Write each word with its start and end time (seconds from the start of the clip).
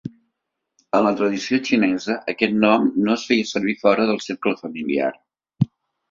En 0.99 1.03
la 1.07 1.09
tradició 1.17 1.57
xinesa, 1.67 2.15
aquest 2.33 2.57
nom 2.63 2.87
no 3.07 3.13
es 3.17 3.25
feia 3.31 3.49
servir 3.49 3.75
fora 3.83 4.07
del 4.13 4.23
cercle 4.29 4.55
familiar. 4.63 5.11